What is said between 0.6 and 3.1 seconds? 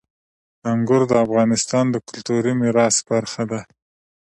انګور د افغانستان د کلتوري میراث